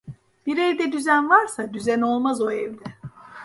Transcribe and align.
Bir 0.45 0.57
evde 0.57 0.91
düzen 0.91 1.29
varsa 1.29 1.73
düzen 1.73 2.01
olmaz 2.01 2.41
o 2.41 2.51
evde. 2.51 2.83